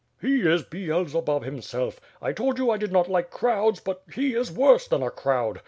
[0.19, 2.01] "He is Beelzebub himself.
[2.23, 5.59] I told you I did not like crowds, but he is worse than a crowd.